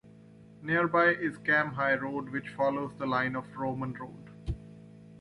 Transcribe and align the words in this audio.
Nearby 0.63 1.09
is 1.09 1.37
Cam 1.37 1.73
High 1.73 1.93
Road, 1.93 2.29
which 2.29 2.49
follows 2.49 2.91
the 2.97 3.05
line 3.05 3.35
of 3.35 3.43
a 3.49 3.55
Roman 3.59 3.93
Road. 3.93 4.31